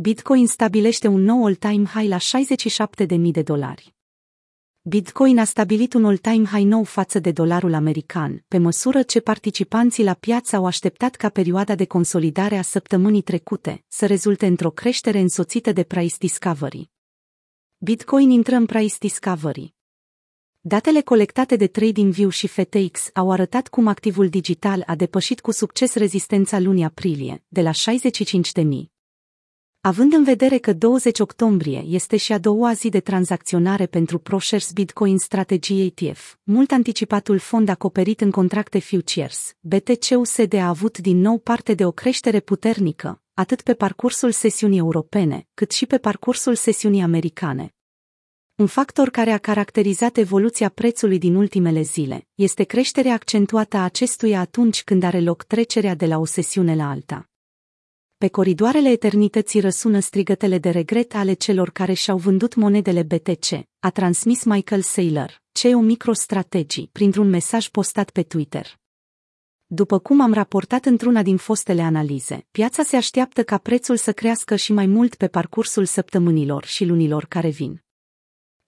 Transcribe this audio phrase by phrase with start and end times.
[0.00, 3.94] Bitcoin stabilește un nou all-time high la 67.000 de dolari.
[4.80, 10.04] Bitcoin a stabilit un all-time high nou față de dolarul american, pe măsură ce participanții
[10.04, 15.18] la piață au așteptat ca perioada de consolidare a săptămânii trecute să rezulte într-o creștere
[15.18, 16.90] însoțită de price discovery.
[17.78, 19.74] Bitcoin intră în price discovery.
[20.60, 25.94] Datele colectate de TradingView și FTX au arătat cum activul digital a depășit cu succes
[25.94, 28.97] rezistența lunii aprilie, de la 65.000.
[29.88, 34.72] Având în vedere că 20 octombrie este și a doua zi de tranzacționare pentru ProShares
[34.72, 41.38] Bitcoin Strategy ETF, mult anticipatul fond acoperit în contracte futures, BTC-USD a avut din nou
[41.38, 47.02] parte de o creștere puternică, atât pe parcursul sesiunii europene, cât și pe parcursul sesiunii
[47.02, 47.74] americane.
[48.54, 54.40] Un factor care a caracterizat evoluția prețului din ultimele zile este creșterea accentuată a acestuia
[54.40, 57.28] atunci când are loc trecerea de la o sesiune la alta.
[58.18, 63.46] Pe coridoarele eternității răsună strigătele de regret ale celor care și-au vândut monedele BTC,
[63.78, 68.78] a transmis Michael Saylor, CEO MicroStrategy, printr-un mesaj postat pe Twitter.
[69.66, 74.56] După cum am raportat într-una din fostele analize, piața se așteaptă ca prețul să crească
[74.56, 77.82] și mai mult pe parcursul săptămânilor și lunilor care vin.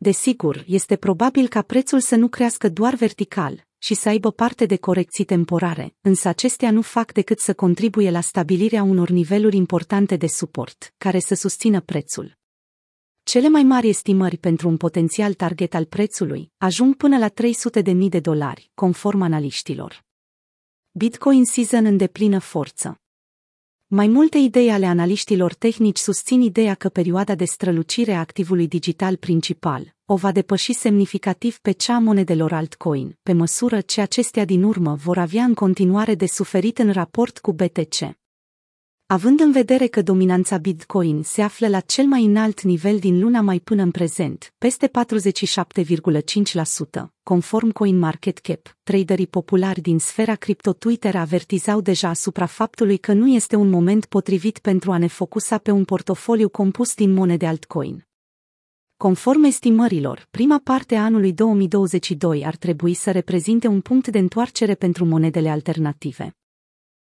[0.02, 4.76] Desigur, este probabil ca prețul să nu crească doar vertical, și să aibă parte de
[4.76, 10.26] corecții temporare, însă acestea nu fac decât să contribuie la stabilirea unor niveluri importante de
[10.26, 12.38] suport, care să susțină prețul.
[13.22, 18.20] Cele mai mari estimări pentru un potențial target al prețului ajung până la 300.000 de
[18.20, 20.04] dolari, conform analiștilor.
[20.90, 23.00] Bitcoin Season în deplină forță.
[23.92, 29.16] Mai multe idei ale analiștilor tehnici susțin ideea că perioada de strălucire a activului digital
[29.16, 34.62] principal o va depăși semnificativ pe cea a monedelor altcoin, pe măsură ce acestea din
[34.62, 38.18] urmă vor avea în continuare de suferit în raport cu BTC.
[39.12, 43.40] Având în vedere că dominanța Bitcoin se află la cel mai înalt nivel din luna
[43.40, 44.92] mai până în prezent, peste 47,5%,
[47.22, 53.56] conform CoinMarketCap, traderii populari din sfera cripto Twitter avertizau deja asupra faptului că nu este
[53.56, 58.06] un moment potrivit pentru a ne focusa pe un portofoliu compus din monede altcoin.
[58.96, 64.74] Conform estimărilor, prima parte a anului 2022 ar trebui să reprezinte un punct de întoarcere
[64.74, 66.34] pentru monedele alternative.